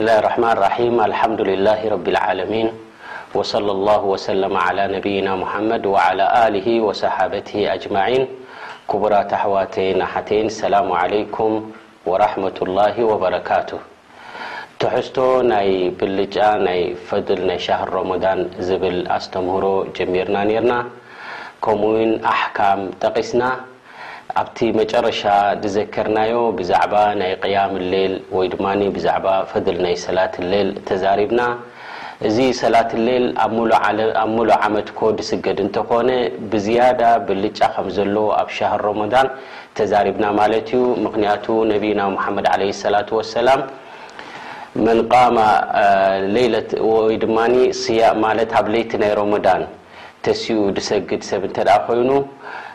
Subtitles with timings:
[0.00, 2.68] بسله الرحمن رحيم الحمدلله رب العلمين
[3.38, 8.22] وصلى الله وسلم على نبينا محمد وعلى له وصحابته أجمعين
[8.90, 11.50] كبرة حواتي حتي السلام عليكم
[12.10, 13.70] ورحمة الله وبركات
[14.80, 15.18] تحست
[15.68, 16.36] ي بلጫ
[16.78, 18.38] ي فضل ي شهر رمضان
[18.68, 19.64] زبل استمهر
[19.96, 20.78] جميرናا نرنا
[21.64, 21.90] كمو
[22.38, 23.42] حكم تقسن
[24.40, 25.20] ኣብቲ መጨረሻ
[25.62, 28.66] ዝዘከርናዮ ብዛዕባ ናይ قያም ሌል ወይ ድማ
[29.06, 31.40] ዛባ ፈضል ናይ ሰላት ሌል ተዛሪብና
[32.28, 33.52] እዚ ሰላት ሌል ኣብ
[34.36, 36.08] ሞሎ ዓመትኮ ድስገድ እንተኮነ
[36.52, 39.28] ብዝያዳ ብልጫ ከምዘሎ ኣብ ሻር ሮሞዳን
[39.78, 43.60] ተዛሪብና ማለት ዩ ምክንያቱ ነቢ ና መድ ع ሰላة ሰላም
[44.86, 45.36] መንقማ
[48.60, 49.62] ኣብ ለይቲ ናይ ሮሞዳን
[50.26, 51.56] ተስኡ ድሰግድ ሰብ እተ
[51.86, 52.10] ኮይኑ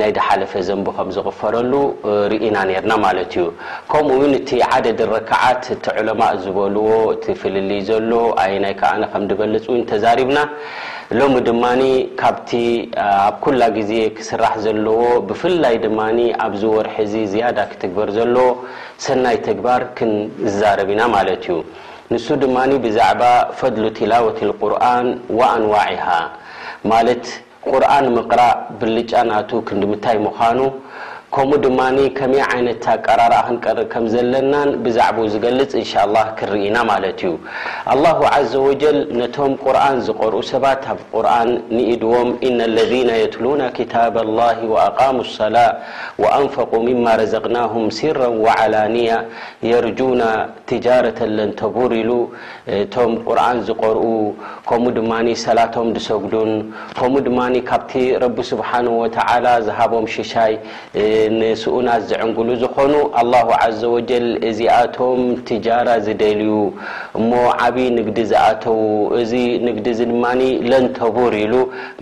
[0.00, 1.72] ናይድ ሓለፈ ዘን ከም ዝغፈረሉ
[2.30, 3.44] ርኢና ነርና ማለት እዩ
[3.90, 6.88] ከምኡ ው እቲ ዓደድ ረከዓት እቲ ዕለማء ዝበልዎ
[7.24, 8.10] ትፍልሊ ዘሎ
[8.44, 10.38] ኣይ ናይ ከዓ ከድበለፅ ተዛሪብና
[11.18, 11.64] ሎሚ ድማ
[12.20, 12.50] ካብቲ
[13.26, 16.00] ኣብ ኩላ ግዜ ክስራሕ ዘለዎ ብፍላይ ድማ
[16.46, 18.36] ኣብዚ ወርሒዚ ዝያዳ ክትግበር ዘለ
[19.06, 21.58] ሰናይ ተግባር ክንዛረብ ኢና ማለት እዩ
[22.12, 22.56] ንሱ ድማ
[22.86, 23.22] ብዛዕባ
[23.60, 25.08] ፈضሉ ትላወት قርን
[25.54, 26.06] ኣንዋعሃ
[27.72, 30.58] ቁርን ምقራእ ብልጫንኣቱክ ንዲምንታይ مዃኑ
[31.36, 31.80] ከኡ ማ
[32.18, 32.20] ቀ
[32.84, 34.14] ክቀር ከና ዛ
[36.66, 36.80] ኢና
[37.22, 37.24] ዩ
[38.04, 38.14] له
[38.66, 38.68] و
[39.18, 39.36] ነቶ
[39.76, 40.82] ርን ዝር ሰባት
[41.32, 41.34] ኣ
[41.94, 42.28] ኢድዎም
[42.76, 43.46] ለذ يትل
[44.14, 45.56] ب الله وقم الصላ
[46.44, 46.72] ንፈق
[47.34, 48.74] ዘቅه ሲራ وعያ
[49.70, 50.22] የርና
[50.68, 50.70] ተ
[51.36, 52.10] ለንተር ሉ
[53.40, 53.86] ር ዝር
[55.44, 56.50] ሰላቶም ሰጉዱን
[57.00, 57.02] ኡ
[57.70, 57.72] ካ
[61.40, 66.52] ንስኡናት ዘዕንግሉ ዝኾኑ ኣላሁ ዓዘ ወጀል እዚኣቶም ትጃራ ዝደልዩ
[67.18, 67.30] እሞ
[67.66, 68.80] ዓብይ ንግዲ ዝኣተዉ
[69.20, 69.32] እዚ
[69.66, 70.24] ንግዲ እዚ ድማ
[70.70, 71.54] ለንተቡር ኢሉ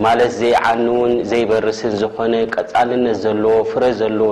[0.05, 4.29] ማለት ዘይዓንውን ዘይበርስን ዝኾነ ቀፃልነት ዘለዎ ፍረ ዘለዎ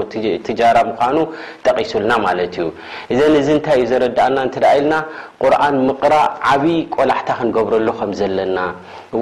[0.48, 1.18] ትጃራ ምኳኑ
[1.68, 2.68] ጠቒሱልና ማለት እዩ
[3.14, 4.94] እዘን እዚ እንታይ እዩ ዘረዳእና እንትደእኢልና
[5.46, 8.60] ቁርን ምቕራእ ዓብይ ቆላሕታ ክንገብረሉ ከም ዘለና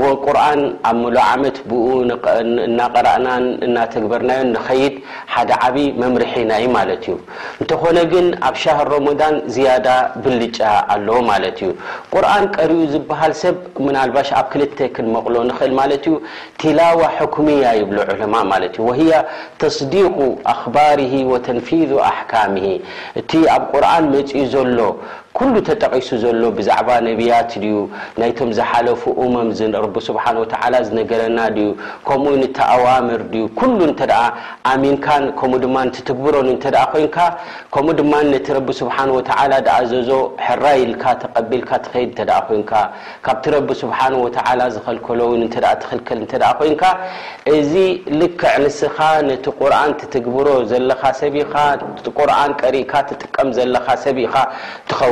[0.02, 0.60] ወቁርኣን
[0.90, 1.86] ኣብ ምሉ ዓመት ብኡ
[2.68, 4.94] እናቀረእናን እናተግበርናዮ ንኸይድ
[5.34, 7.16] ሓደ ዓብይ መምርሒናዩ ማለት እዩ
[7.62, 9.88] እንተኾነ ግን ኣብ ሻሃር ሮሞዳን ዝያዳ
[10.26, 10.60] ብልጫ
[10.96, 11.72] ኣለዎ ማለት እዩ
[12.14, 13.58] ቁርኣን ቀሪኡ ዝበሃል ሰብ
[13.88, 16.16] ምናልባሽ ኣብ ክልተ ክንመቕሎ ንኽእል ማለት እዩ
[16.64, 19.16] ቲላዋ ሕኩምያ ይብሎ ዑለማ ማለት እዩ ወሂያ
[19.64, 20.18] ተስዲቁ
[20.54, 22.66] ኣኽባርሂ ወተንፊዝ ኣሕካምሂ
[23.24, 24.80] እቲ ኣብ ቁርኣን መፂኡ ዘሎ
[25.38, 27.76] ኩሉ ተጠቂሱ ዘሎ ብዛዕባ ነቢያት ድዩ
[28.22, 29.50] ናይቶም ዝሓለፉ እመም
[30.08, 30.24] ስሓ
[30.88, 31.68] ዝነገረና ዩ
[32.08, 33.44] ከምኡ ተኣዋምር ዩ
[34.02, 34.18] ተ
[34.72, 35.08] ኣሚንካ
[35.42, 36.36] ከኡ ማትግብሮ
[36.94, 37.18] ኮይንካ
[37.76, 38.14] ከምኡ ድማ
[38.48, 38.98] ቲ ቢ ስብሓ
[39.92, 40.12] ዞ
[40.48, 42.20] ሕራይልካ ተቢልካ ትኸድ
[42.62, 42.72] ንካ
[43.26, 44.26] ካብቲ ረቢ ስብሓወ
[44.76, 45.32] ዝከልከሎው
[46.08, 46.22] ከል
[46.60, 46.84] ኮንካ
[47.56, 47.74] እዚ
[48.20, 48.98] ልክዕ ንስካ
[49.30, 51.36] ነቲ ቁርን ትግብሮ ዘለካ ሰኢ
[52.30, 52.30] ር
[52.64, 54.36] ቀሪካ ጥቀም ዘካ ሰብኢካ
[54.90, 55.12] ትኸው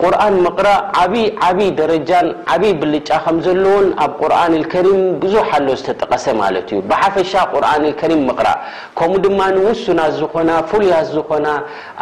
[0.00, 6.24] ቁርን ምቕራእ ዓብይ ዓብዪ ደረጃን ዓብይ ብልጫ ከም ዘለዎን ኣብ ቁርን ልከሪም ብዙሕ ኣሎ ዝተጠቐሰ
[6.42, 8.58] ማለት እዩ ብሓፈሻ ቁርን ልከሪም ምቕራእ
[8.98, 11.46] ከምኡ ድማ ውሱናት ዝኮና ፍሉያት ዝኮና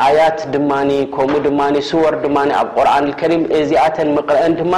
[0.06, 0.70] ኣያት ድማ
[1.16, 1.60] ከምኡ ድማ
[1.90, 4.74] ስወር ድማ ኣብ ቁርን ከሪም እዚኣተን ምቕረአን ድማ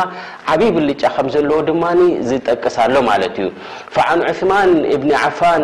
[0.55, 1.85] ዓብዪ ብልጫ ከም ዘለዎ ድማ
[2.31, 3.49] ዝጠቅሳሎ ማለት እዩ
[3.95, 5.63] ፈዓኑ ዑማን እብኒ ዓፋን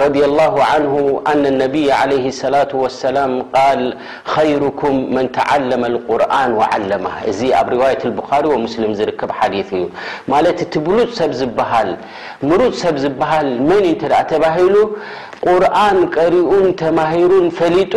[0.00, 0.54] رض لله
[1.24, 3.32] عن ن لني علي صلة وسم
[4.34, 9.40] خركم من ተعلم القرآن وعلم እዚ ኣብ روية البሪ ومسل ርከ ث
[10.40, 11.62] እዩ ቲ ብሉፅ ሰ ዝ ፅ
[12.82, 13.06] ሰብ ዝ
[13.68, 13.72] መ
[14.30, 14.76] ተሂሉ
[15.46, 17.94] قርን ቀሪኡን ተمሂሩ ፈሊጡ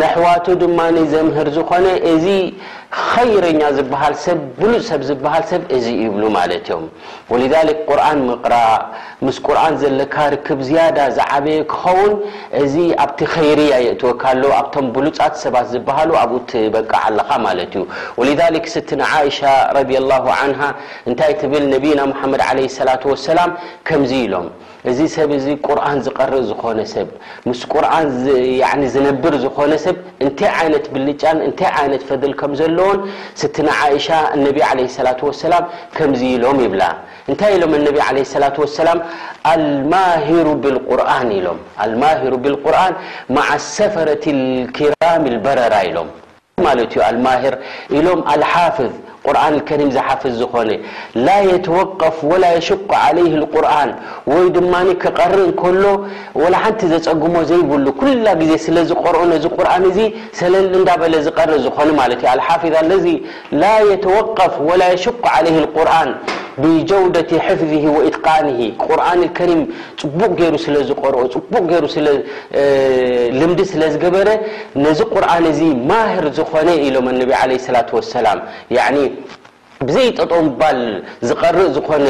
[0.00, 0.78] نحዋቱ ድማ
[1.12, 1.86] ዘምር ዝኮነ
[3.44, 5.12] ረኛ ዝሃ ሰብሉፅ ሰብ ዝ
[5.50, 6.84] ሰብ እዙ ይብሉ ማ ዮም
[7.88, 8.76] ቁርን ምቕራእ
[9.26, 12.12] ምስ ቁርን ዘለካ ርክብ ዝያዳ ዝዓበየ ክኸውን
[12.62, 12.74] እዚ
[13.04, 17.82] ኣብቲ ኸርያ የእወካሎ ኣብቶም ብሉፃት ሰባት ዝሃሉ ኣብኡ ትበቃዓ ኣለካ ማ ዩ
[18.74, 18.84] ስ
[19.38, 19.42] ሻ
[21.08, 21.64] እንታይ ብል
[22.02, 22.96] ነና ድ ላ
[23.38, 23.42] ላ
[23.88, 24.48] ከ ኢሎም
[24.90, 27.08] እዚ ሰብ ዚ ቁርን ዝቐርእ ዝኾነሰብ
[27.60, 29.96] ስ ርን ዝነብር ዝኾነሰብ
[30.28, 30.40] ንታ
[30.84, 31.60] ት ብልጫን ፈ
[33.68, 35.62] عش النبي عليه السلة واسلم
[35.96, 36.82] كمز ሎم بل
[37.30, 38.98] انታይ م النبي عليه اللة وسلم
[39.54, 41.30] الماهر بالقرن
[41.84, 42.94] المهر بالقرن
[43.38, 43.46] مع
[43.78, 46.08] سفرة الكرام البرر ሎم
[47.14, 47.52] الماهر
[48.36, 48.92] الحافظ
[49.34, 49.36] ን
[49.80, 50.70] ሪ ዝሓፍዝ ዝኾነ
[51.26, 53.90] ላ የተወቀፍ ወላ የሽق عለይ ቁርን
[54.32, 55.82] ወይ ድማ ክቀሪእ እከሎ
[56.52, 59.98] ላ ሓንቲ ዘፀጉሞ ዘይብሉ ኩላ ጊዜ ስለ ዝቆርኦ ነዚ ቁርን እዙ
[60.40, 63.06] ሰለ እንዳበለ ዝርእ ዝኾኑ ማለት ዩ ሓፊظ ለዚ
[63.62, 66.10] ላ የተወቀፍ ላ የሽق ለይ ቁርን
[66.62, 69.62] بጀودة حفذه واትقنه قርن الكرم
[70.00, 70.54] ፅቡق ገሩ
[70.88, 71.54] ዝርኦ ቡ
[73.40, 74.28] ልምዲ ስለ ዝገበረ
[74.84, 75.44] ነዚ قርن
[75.90, 76.96] ማهር ዝኾነ ኢሎ
[77.30, 78.38] ل عله اللة ولسላم
[79.88, 80.78] ብዘይ ጠጠም ባል
[81.28, 82.06] ዝርእ ዝኾነ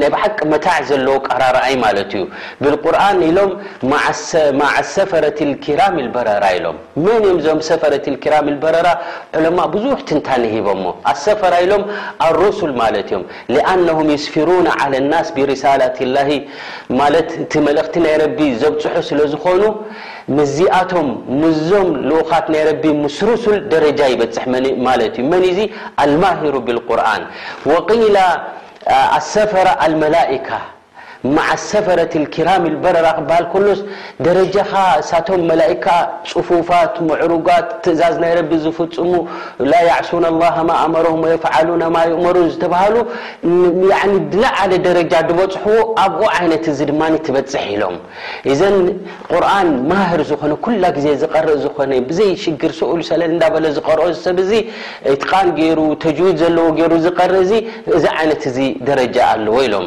[0.00, 2.12] ናይ ሓቂ መታዕ ዘለ ቀራርይ ማት እዩ
[2.62, 3.50] ብርን ኢሎም
[4.94, 5.24] ሰፈረ
[5.80, 5.82] ራ
[6.14, 7.94] በረራ ኢሎም መን እም ዞም ሰፈረ
[8.34, 8.88] ራ በረራ
[9.40, 11.84] ዑለማ ብዙሕ ትንታ ሂቦሞ ኣሰፈራ ኢሎም
[12.28, 13.22] ኣرስል ማለ እዮም
[13.72, 16.30] ኣنهም يስፊሩ ع لናስ ብሪሳላት ላሂ
[16.98, 17.08] ማ
[17.52, 18.24] ቲ መልእክቲ ናይ ረ
[18.62, 19.62] ዘብፅሑ ስለዝኮኑ
[20.36, 21.08] ምዚኣቶም
[21.40, 24.44] ምዞም ልኡኻት ናይ ረቢ ምስርሱ ደረጃ ይበፅሕ
[24.86, 25.58] ማለት እዩ መን ዙ
[26.02, 27.22] አልማهሩ ብلقርን
[27.70, 28.16] وقላ
[29.18, 30.48] ኣሰፈራ አልመላئካ
[31.34, 33.80] ማዓ ሰፈረት ኪራሚ በረራ ክበሃል ከሎስ
[34.26, 34.70] ደረጃኻ
[35.00, 35.84] እሳቶም መላእካ
[36.30, 39.10] ፅፉፋት ምዕሩጋት ትእዛዝ ናይ ረቢ ዝፍፅሙ
[39.70, 42.96] ላ ዕሱና ላ ማ ኣመሮም ወየፈዓሉና ማ ይእመሩ ዝተባሃሉ
[44.40, 47.96] ለዓለ ደረጃ ዝበፅሕዎ ኣብኡ ዓይነት እዚ ድማ ትበፅሕ ኢሎም
[48.54, 48.76] እዘን
[49.32, 54.52] ቁርን ማህር ዝኾነ ኩላ ግዜ ዝርእ ዝኾነ ብዘይ ሽግር ሰኡሉ ሰለ እዳበለ ዝቀርኦ ሰብ ዙ
[55.14, 57.54] ኢትቃን ገይሩ ተጅዊድ ዘለዎ ገይሩ ዝር ዙ
[57.98, 58.58] እዚ ዓይነት እዚ
[58.90, 59.86] ደረጃ ኣለዎ ኢሎም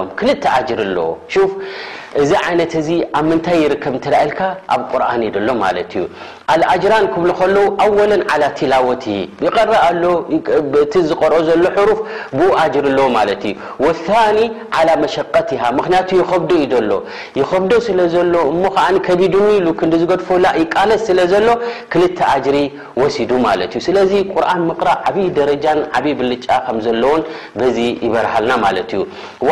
[0.00, 1.48] كلت عجر الوشو
[2.20, 2.88] እዚ ዓይነት እዚ
[3.18, 4.40] ኣብ ምንታይ ይርከብ ንትዳይልካ
[4.74, 6.02] ኣብ ቁርን ደሎ ማለት እዩ
[6.52, 9.04] ኣልኣጅራን ክብሉ ከለዉ ኣወለን ዓ ትላወቲ
[9.46, 10.02] ይቀረ ኣሎ
[10.92, 12.00] ቲ ዝቀርኦ ዘሎ ሕሩፍ
[12.38, 13.54] ብኡ ኣጅር ኣሎ ማለት እዩ
[14.38, 14.48] ኒ
[14.78, 16.92] ዓ መሸቀቲሃ ምክንያቱ ይኸብዶ ዩ ደሎ
[17.40, 21.48] ይኸብዶ ስለዘሎ እሞከዓ ከቢዱኒ ኢሉ ክንዲ ዝገድፈላ ይቃለስ ስለ ዘሎ
[21.94, 22.58] ክልተ ኣጅሪ
[23.02, 27.22] ወሲዱ ማለት እዩ ስለዚ ቁርን ምቕራ ዓብዪ ደረጃን ዓብይ ብልጫ ከምዘለዎን
[27.58, 27.76] በዚ
[28.06, 29.02] ይበርሃልና ማለት እዩ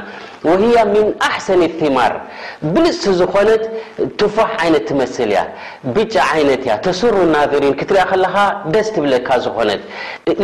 [1.47, 1.57] ሰ
[1.97, 3.52] ማርል
[4.21, 5.37] ትፋህ ይነት መስ እያ
[5.97, 8.37] ብጫ ይነት ተስሩ ናሪን ክትርያ ከካ
[8.75, 9.71] ደስ ትብለካ ዝኮነ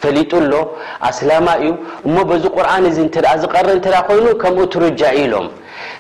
[0.03, 0.55] ፈሊጡ ሎ
[1.09, 1.71] ኣስላማ እዩ
[2.37, 5.33] እ ዚ ቁርን ዝረ ኮይኑ ከ ትሩጃ ኢሎ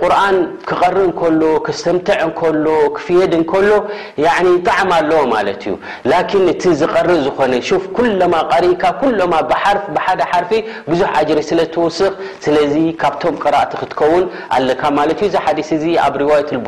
[0.00, 0.36] ቁርን
[0.68, 2.20] ክቐርእ እከሎ ክስተምትዕ
[2.50, 3.68] እሎ ክፍየድ እከሎ
[4.68, 5.74] ጣዕሚ ኣለዎ ማት እዩ
[6.42, 7.54] ን እቲ ዝቐርእ ዝኾነ
[7.96, 8.84] ኩማ ቀሪእካ
[9.32, 9.34] ማ
[9.94, 10.52] ብሓደ ሓርፊ
[10.90, 12.12] ብዙሕ ጅሪ ስለትወስኽ
[12.46, 14.24] ስለዚ ካብቶም ቅራእቲ ክትከውን
[14.58, 16.62] ኣለካ ዩ እዚ ዲ ዚ ኣብ ዋት ሪ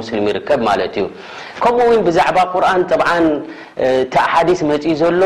[0.00, 1.06] ሙስሊም ይርከብ ማት እዩ
[1.62, 2.38] ከምኡው ብዛዕባ
[3.22, 3.28] ን
[4.32, 5.20] ሓዲስ መፅኢ ዘሎ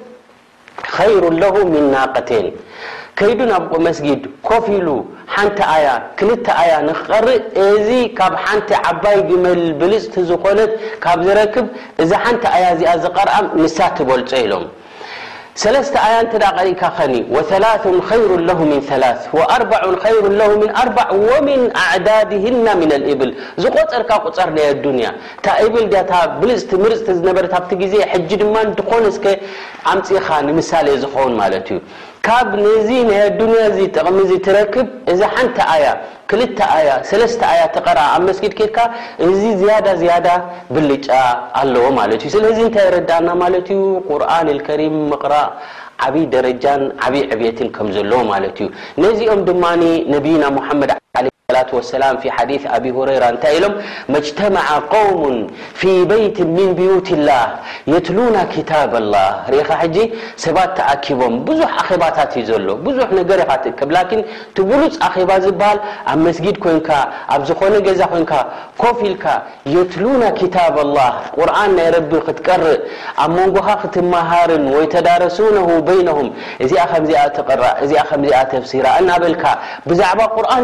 [0.95, 2.45] ኸይሩለሁ ምን ናቀተን
[3.19, 4.87] ከይዱ ናብቁ መስጊድ ኮፍ ኢሉ
[5.33, 5.87] ሓንቲ ኣያ
[6.19, 10.71] ክልተ ኣያ ንኽቐርእ እዚ ካብ ሓንቲ ዓባይ ግመል ብልፅቲ ዝኾነት
[11.05, 11.65] ካብ ዝረክብ
[12.03, 13.33] እዛ ሓንቲ ኣያ እዚኣ ዝቐርአ
[13.63, 14.65] ንሳ ትበልፆ ኢሎም
[15.61, 18.51] ሰለስተ ኣያ እተዳቀሪእካ ኸኒ ወثላث خይሩ ለ
[19.03, 19.07] ላ
[19.53, 19.61] ኣር
[19.93, 19.97] ሩ
[20.81, 23.31] ኣርዕ ወምን ኣዕዳድህና ምና ልእብል
[23.63, 29.25] ዝቆፀርካ ቆፀር ናይ ኣዱንያ እታ ኢብል ታ ብልፅቲ ምርፅቲ ዝነበረት ኣብቲ ግዜ ሕጂ ድማ ድኮነከ
[29.95, 31.79] ኣምፅኻ ንምሳሌ ዝኾውን ማለት እዩ
[32.27, 35.85] ካብ ነዚ ናይ ኣዱንያ ዚ ጠቐሚዙ ትረክብ እዛ ሓንተ ኣያ
[36.31, 38.77] ክልተ ኣያ ሰለስተ ኣያ ተቐረዓ ኣብ መስጊድ ኬካ
[39.27, 40.27] እዚ ዝያዳ ዝያዳ
[40.75, 41.07] ብልጫ
[41.61, 45.49] ኣለዎ ማለት እዩ ስለዚ እንታይ ይረዳእና ማለት እዩ ቁርን ልከሪም ምቕራእ
[46.07, 48.69] ዓብይ ደረጃን ዓብይ ዕብትን ከም ዘለዎ ማለት እዩ
[49.05, 49.63] ነዚኦም ድማ
[50.15, 50.91] ነቢና ሙሓመድ
[51.51, 51.83] ቦ ዩ
[52.23, 52.43] ፅ ኣ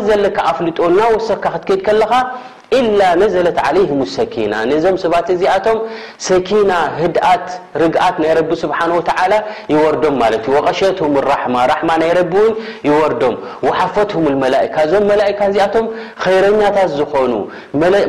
[0.08, 2.20] ዝ ር ጎ ር nاwsكخت كed كlخa
[2.80, 5.78] ኢላ ነዘለት ዓለይህም ሰኪና ንዞም ሰባት እዚኣቶም
[6.28, 6.72] ሰኪና
[7.02, 7.46] ህድኣት
[7.82, 9.34] ርግኣት ናይ ረቢ ስብሓንላ
[9.74, 12.54] ይወርዶም ማለት እዩ ቀሸትም ራማ ራማ ናይ ረቢ ውን
[12.90, 13.36] ይወርዶም
[13.80, 15.88] ሓፈትሁም መላካ እዞም መላካ እዚኣቶም
[16.26, 17.32] ኸይረኛታት ዝኾኑ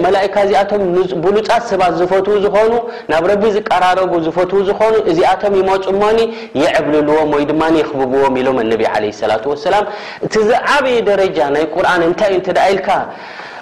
[0.07, 0.83] መላእካ እዚኣቶም
[1.27, 2.73] ብሉፃት ሰባት ዝፈትዉ ዝኾኑ
[3.13, 6.19] ናብ ረቢ ዝቀራረቡ ዝፈት ዝኾኑ እዚኣቶም ይመፅሞኒ
[6.63, 9.37] የዕብልልዎም ወይ ድማ ይኽብብዎም ኢሎም ኣነቢ ለ ላ
[9.67, 9.85] ሰላም
[10.27, 12.89] እቲ ዝዓበየ ደረጃ ናይ ቁርን እንታይ እዩ ተደ ኢልካ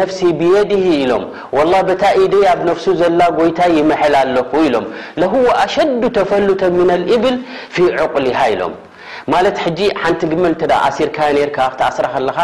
[0.00, 0.72] ለ ፍሲ ብድ
[1.12, 2.60] ሎ ታኢደ ኣብ
[3.02, 4.84] ዘላ ጎይታ ይ ኣለኹ ሎ
[5.76, 6.62] ሸድ ተፈተ
[7.14, 7.38] እብል
[7.76, 7.86] ፊ
[8.26, 8.66] ሊ ሎ
[9.32, 12.38] ማለት ሕጂ ሓንቲ قመ ተ ኣሲርካ ነርካ ክትኣስራ ከለኻ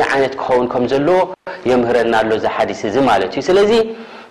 [0.17, 1.19] ይነት ክኸውን ከም ዘለዎ
[1.71, 3.71] የምህረናሎ ዘሓዲስ እ ማለት እዩ ስለዚ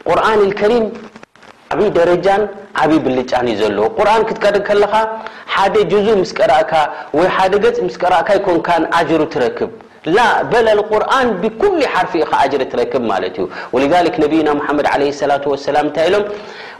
[0.08, 0.84] ቁርን ልከሪም
[1.72, 2.42] ዓብይ ደረጃን
[2.82, 4.94] ዓብይ ብልጫን እዩ ዘለዎ ቁርን ክትቀርግ ከለካ
[5.54, 6.72] ሓደ ጅዙ ምስ ቀራእካ
[7.18, 9.70] ወይ ሓደ ገፅ ምስ ቀራእካ ይኮንካን ኣጅር ትረክብ
[10.16, 13.46] ላ በላል ቁርን ብኩሉይ ሓርፊ ኢኻ ኣጅሪ እትረክብ ማለት እዩ
[13.76, 16.24] ወክ ነቢይና ሓመድ ለ ላ ወሰላም ንታይ ኢሎም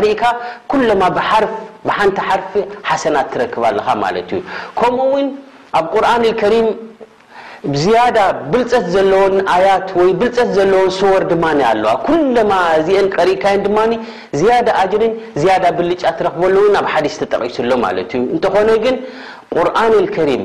[0.03, 0.73] ሪ ክ
[1.87, 2.53] ብሓንቲ ሓርፊ
[2.89, 4.41] ሓሰናት ትረክብ ኣለካ ማለት እዩ
[4.79, 5.27] ከምኡ ውን
[5.79, 6.69] ኣብ ቁርን ልከሪም
[7.83, 8.19] ዝያዳ
[8.51, 12.53] ብልፀት ዘለዎን ኣያት ወይ ብልፀት ዘለዎ ስወር ድማ ኣለዋ ኩለማ
[12.89, 13.79] ዚአን ቀሪካይን ድማ
[14.41, 18.97] ዝያዳ ኣጅርን ዝያዳ ብልጫ ትረክበሉን ኣብ ሓዲስ ተጠቂሱሎ ማለት እዩ እንተኾነ ግን
[19.57, 20.45] ቁርን ልከሪም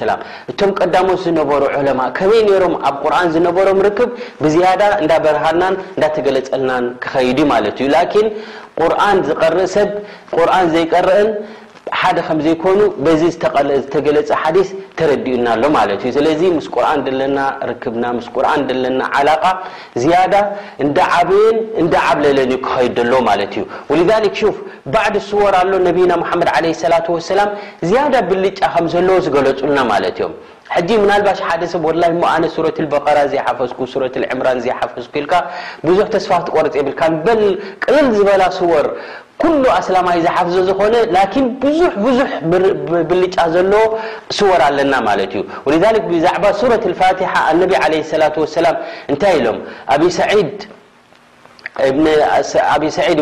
[0.51, 4.09] እቶም ቀዳሞት ዝነበሩ ዑለማ ከመይ ነይሮም ኣብ ቁርኣን ዝነበሮም ርክብ
[4.43, 8.27] ብዝያዳ እንዳበረሃርናን እንዳተገለፀልናን ክኸይዱ ማለት እዩ ላኪን
[8.81, 9.89] ቁርኣን ዝቐርእ ሰብ
[10.37, 11.27] ቁርኣን ዘይቀርአን
[11.99, 17.37] ሓደ ከም ዘይኮኑ በዚ ዝተገለፀ ሓዲስ ተረዲኡና ሎ ማለት እዩ ስለዚ ምስ ቁርን ዘለና
[17.69, 19.43] ርክብና ምስ ቁርን ዘለና ዓላቃ
[20.03, 20.33] ዝያዳ
[20.83, 24.57] እንዳ ዓብን እንዳ ዓብለለንዩ ክኸይድደሎ ማለት እዩ ወሊዛሊክ ሹፍ
[24.95, 27.51] ባዕዲ ስወር ኣሎ ነቢና መሓመድ ለ ሰላት ወሰላም
[27.89, 30.33] ዝያዳ ብልጫ ከምዘለዎ ዝገለፁልና ማለት እዮም
[30.75, 32.07] ሕጂ ምናልባሽ ሓደሰብ ላ
[32.43, 34.03] ነ ሱረት በራ ዘሓፈዝኩ ሱረ
[34.33, 35.33] ዕምራን ዘሓፈዝ ልካ
[35.87, 37.01] ብዙሕ ተስፋ ትቆርፂ የብልካ
[37.83, 38.87] ቅልል ዝበላ ስወር
[39.43, 42.29] ኩሉ ኣስላማ ዝሓፍዞ ዝኮነ ላን ብዙ ብዙሕ
[43.11, 43.73] ብልጫ ዘሎ
[44.39, 45.33] ስወር ኣለና ማለት
[45.75, 47.71] እዩ ብዛዕባ ሱረት ፋትሓ ነ
[48.23, 48.67] ላ ሰላ
[49.11, 49.59] እንታይ ኢሎም
[49.95, 50.61] ኣብ ሰዒድ
[52.81, 53.19] ب سድ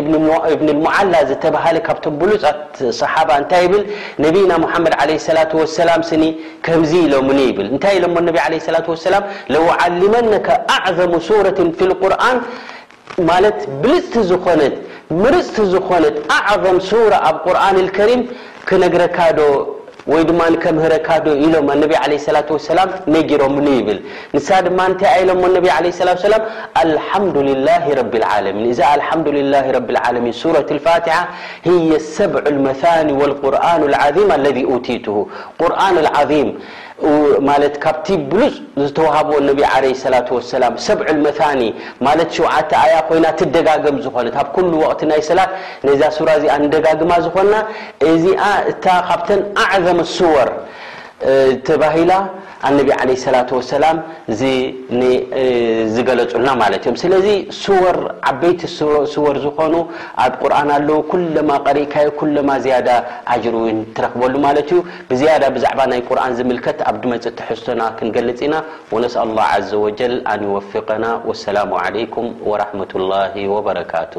[0.86, 1.20] مላ
[1.86, 3.04] ካ ብሉፃት ص
[4.24, 4.36] ና ድ
[4.98, 5.76] ع ة وس
[6.22, 6.28] ሎ
[7.84, 8.46] ታይ ة عመ ع
[11.46, 12.36] رት في اقር
[13.12, 14.44] ብልፅ ዝኮ
[15.34, 16.04] ርፅቲ ዝኮነ
[16.38, 16.44] ع
[17.12, 17.76] رة ኣብ قርن
[18.82, 19.40] لر ነካዶ
[20.12, 20.74] وي ما كر
[21.52, 23.98] ل انبي عليه الصلاة ولسلام نرمن يبل
[24.36, 24.36] ن
[24.78, 24.88] ما
[25.26, 25.28] ل
[25.64, 26.42] ني عليه اللة وسلم
[26.84, 28.64] الحمدلله رب العالمين
[28.98, 31.22] الحمدلله ربالعالمين سورة الفاتحة
[31.68, 35.16] هي سبع المثاني والقرآن العظيم الذي اتيته
[35.62, 36.48] قرآن العظيم
[37.48, 41.60] ማለት ካብቲ ብሉፅ ዝተዋሃብዎ ነቢ ዓለ ሰላት ወሰላም ሰብዑልመታኒ
[42.06, 45.50] ማለት ሸዉዓተ ኣያ ኮይና ትደጋገም ዝኾነት ኣብ ኩሉ ወቅቲ ናይ ሰላት
[45.88, 47.56] ነዛ ሱራ እዚኣ ንደጋግማ ዝኾንና
[48.10, 50.48] እዚኣ እታ ካብተን ኣዕዘም ስወር
[51.68, 52.12] ተባሂላ
[52.68, 53.40] ኣነቢ ለ ላ
[53.72, 53.96] ሰላም
[55.94, 57.26] ዝገለፁልና ማለት እዮም ስለዚ
[57.62, 57.96] ስወር
[58.30, 58.60] ዓበይቲ
[59.14, 59.74] ስወር ዝኾኑ
[60.24, 62.88] ኣብ ቁርን ኣለዉ ኩለማ ቀሪእካዮ ኩለማ ዝያዳ
[63.34, 64.80] ኣጅር ውን ትረክበሉ ማለት እዩ
[65.12, 68.54] ብዝያዳ ብዛዕባ ናይ ቁርን ዝምልከት ኣብ ድመፅተሕዝቶና ክንገልጽ ኢና
[68.96, 72.80] ወነሳ ላ ዘ ወጀል ኣንወፍቀና ወሰላሙ ለይኩም ወራመ
[73.12, 73.14] ላ
[73.54, 74.14] ወበረካቱ